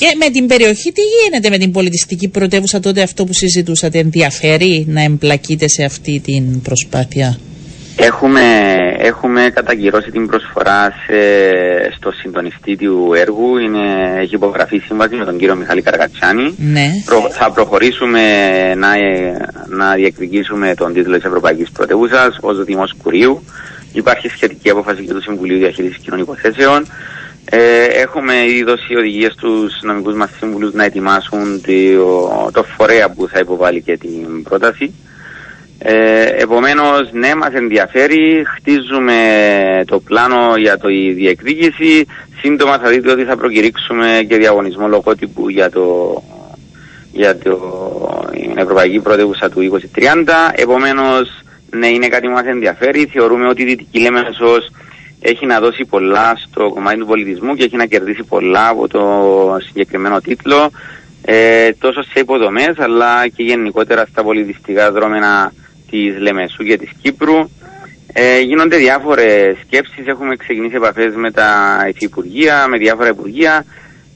[0.00, 4.84] Και με την περιοχή τι γίνεται με την πολιτιστική πρωτεύουσα τότε αυτό που συζητούσατε ενδιαφέρει
[4.88, 7.38] να εμπλακείτε σε αυτή την προσπάθεια;
[7.96, 8.40] Έχουμε,
[8.98, 11.16] έχουμε κατακυρώσει την προσφορά σε,
[11.96, 13.56] στο συντονιστή του έργου.
[13.56, 16.54] Είναι, έχει υπογραφεί σύμβαση με τον κύριο Μιχάλη Καρακατσάνη.
[16.58, 16.86] Ναι.
[17.30, 18.20] θα προχωρήσουμε
[18.74, 18.88] να,
[19.68, 23.42] να διεκδικήσουμε τον τίτλο της Ευρωπαϊκής Πρωτεύουσας ως Δήμος Κουρίου.
[23.92, 26.86] Υπάρχει σχετική απόφαση και του Συμβουλίου Διαχείρισης Κοινωνικών Θέσεων.
[27.52, 31.60] Ε, έχουμε ήδη δώσει οδηγίες στους νομικούς μας σύμβουλους να ετοιμάσουν
[31.96, 34.94] το, το φορέα που θα υποβάλει και την πρόταση.
[35.78, 39.14] Ε, επομένως, ναι, μας ενδιαφέρει, χτίζουμε
[39.86, 42.06] το πλάνο για το η διεκδίκηση.
[42.40, 46.22] Σύντομα θα δείτε ότι θα προκηρύξουμε και διαγωνισμό λογότυπου για το
[47.12, 47.58] για το,
[48.32, 50.02] την Ευρωπαϊκή Πρωτεύουσα του 2030.
[50.54, 53.10] Επομένως, ναι, είναι κάτι που μας ενδιαφέρει.
[53.12, 54.70] Θεωρούμε ότι η Δυτική Λέμεσος
[55.20, 59.00] έχει να δώσει πολλά στο κομμάτι του πολιτισμού και έχει να κερδίσει πολλά από το
[59.66, 60.70] συγκεκριμένο τίτλο.
[61.24, 65.52] Ε, τόσο σε υποδομές αλλά και γενικότερα στα πολιτιστικά δρόμενα
[65.90, 67.50] της Λεμεσού και της Κύπρου.
[68.12, 73.64] Ε, γίνονται διάφορες σκέψεις, έχουμε ξεκινήσει επαφές με τα υφυπουργεία, με διάφορα υπουργεία.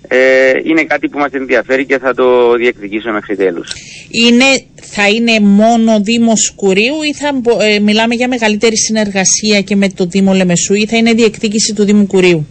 [0.08, 3.72] Ε, είναι κάτι που μας ενδιαφέρει και θα το διεκδικήσουμε μέχρι τέλους.
[4.10, 4.63] Είναι,
[4.96, 7.28] θα είναι μόνο Δήμος Κουρίου ή θα
[7.64, 11.84] ε, μιλάμε για μεγαλύτερη συνεργασία και με το Δήμο Λεμεσού ή θα είναι διεκδίκηση του
[11.84, 12.46] Δήμου Κουρίου;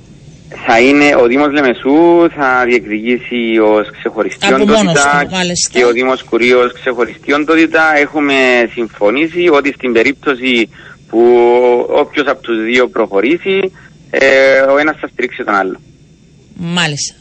[0.66, 5.27] Θα είναι ο Δήμος Λεμεσού θα διεκδικήσει ως ξεχωριστή οντότητα
[5.72, 7.97] και ο Δήμος Κουρίου ως ξεχωριστή οντότητα.
[7.97, 8.35] Έχουμε
[8.73, 10.69] συμφωνήσει ότι στην περίπτωση
[11.09, 11.22] που
[11.89, 13.72] όποιος από τους δύο προχωρήσει
[14.09, 15.80] ε, ο ένας θα στηρίξει τον άλλο.
[16.55, 17.15] Μάλιστα.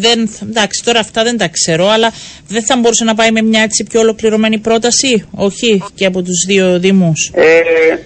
[0.00, 2.12] δεν, εντάξει, τώρα αυτά δεν τα ξέρω, αλλά
[2.48, 6.44] δεν θα μπορούσε να πάει με μια έτσι πιο ολοκληρωμένη πρόταση, όχι, και από τους
[6.46, 7.60] δύο δήμους; Ε,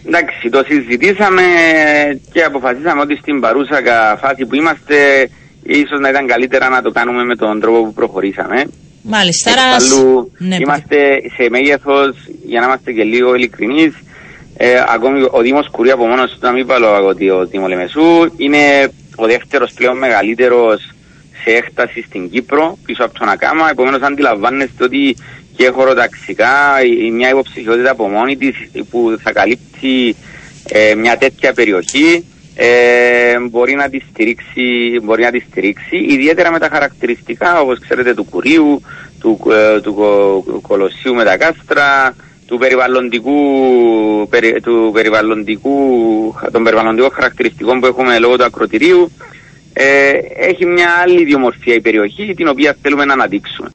[0.07, 1.43] εντάξει, το συζητήσαμε
[2.33, 3.81] και αποφασίσαμε ότι στην παρούσα
[4.21, 5.29] φάση που είμαστε,
[5.63, 8.65] ίσως να ήταν καλύτερα να το κάνουμε με τον τρόπο που προχωρήσαμε.
[9.03, 9.77] Μάλιστα, άρα...
[10.39, 10.97] Ναι, είμαστε
[11.37, 13.93] σε μέγεθος, για να είμαστε και λίγο ειλικρινείς,
[14.57, 18.33] ε, ακόμη ο Δήμος Κουρί από μόνος του, να μην πάω ότι ο Δήμο Λεμεσού,
[18.37, 18.59] είναι
[19.23, 20.91] ο δεύτερος πλέον μεγαλύτερος
[21.45, 23.71] σε έκταση στην Κύπρο, πίσω από τον Ακάμα.
[23.71, 25.17] Επομένως, αντιλαμβάνεστε ότι
[25.57, 28.57] και χωροταξικά η μια υποψηφιότητα από μόνη της
[28.91, 30.17] που θα καλύπτει
[30.69, 32.25] ε, μια τέτοια περιοχή
[32.55, 38.15] ε, μπορεί, να τη στηρίξει, μπορεί να τη στηρίξει, ιδιαίτερα με τα χαρακτηριστικά όπως ξέρετε
[38.15, 38.83] του Κουρίου,
[39.21, 39.95] του, ε, του,
[40.47, 42.17] του Κολοσσίου με τα κάστρα,
[42.47, 43.39] του περιβαλλοντικού,
[44.63, 45.75] του περιβαλλοντικού,
[46.53, 49.11] των περιβαλλοντικών χαρακτηριστικών που έχουμε λόγω του ακροτηρίου,
[49.73, 53.69] ε, έχει μια άλλη ιδιομορφία η περιοχή την οποία θέλουμε να αναδείξουμε.